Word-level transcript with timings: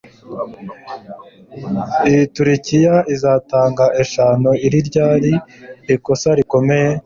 Iyi 2.09 2.23
turkiya 2.35 2.95
izatanga 3.13 3.85
eshanu 4.03 4.49
Iri 4.65 4.79
ryari 4.87 5.33
ikosa 5.95 6.29
rikomeye 6.39 6.91